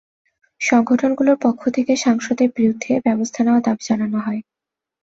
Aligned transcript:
সংগঠনগুলোর 0.61 1.37
পক্ষ 1.41 1.61
থেকে 1.69 1.93
সাংসদের 1.97 2.49
বিরুদ্ধে 2.57 2.91
ব্যবস্থা 3.05 3.39
নেওয়ার 3.43 3.65
দাবি 3.65 3.83
জানানো 3.89 4.17
হয়। 4.19 4.41